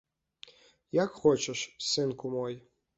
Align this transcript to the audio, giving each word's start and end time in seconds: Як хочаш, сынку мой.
Як 1.03 1.21
хочаш, 1.27 1.59
сынку 1.93 2.37
мой. 2.39 2.63